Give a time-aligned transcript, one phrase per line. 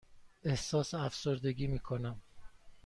[0.43, 2.21] احساس افسردگی می کنم.